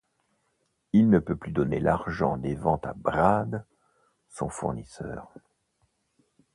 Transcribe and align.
Il 0.93 1.11
ne 1.11 1.19
peut 1.19 1.35
plus 1.35 1.51
donner 1.51 1.79
l'argent 1.79 2.35
des 2.37 2.55
ventes 2.55 2.87
à 2.87 2.93
Brad, 2.95 3.67
son 4.29 4.49
fournisseur. 4.49 5.31